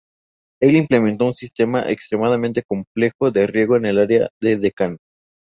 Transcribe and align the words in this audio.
El 0.59 0.75
implemento 0.77 1.25
un 1.25 1.33
sistema 1.33 1.83
extremadamente 1.87 2.63
complejo 2.63 3.29
de 3.29 3.45
riego 3.45 3.75
en 3.75 3.85
el 3.85 3.99
área 3.99 4.29
de 4.41 4.57
Deccan. 4.57 4.97